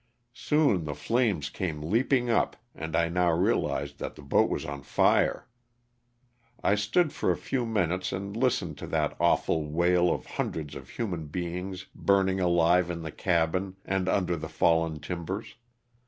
Soon 0.33 0.85
the 0.85 0.95
flames 0.95 1.51
came 1.51 1.91
leaping 1.91 2.27
up 2.27 2.57
and 2.73 2.95
I 2.95 3.07
now 3.07 3.29
realized 3.31 3.99
that 3.99 4.15
the 4.15 4.23
boat 4.23 4.49
was 4.49 4.65
on 4.65 4.81
fire. 4.81 5.47
I 6.63 6.73
stood 6.73 7.13
for 7.13 7.29
a 7.29 7.37
few 7.37 7.67
minutes 7.67 8.11
and 8.11 8.35
list 8.35 8.63
ened 8.65 8.77
to 8.77 8.87
that 8.87 9.15
awful 9.19 9.67
wail 9.67 10.11
of 10.11 10.25
hundreds 10.25 10.73
of 10.73 10.89
human 10.89 11.27
beings 11.27 11.85
burning 11.93 12.39
alive 12.39 12.89
in 12.89 13.03
the 13.03 13.11
cabin 13.11 13.75
and 13.85 14.09
under 14.09 14.35
the 14.35 14.49
fallen 14.49 14.99
timbers. 15.01 15.53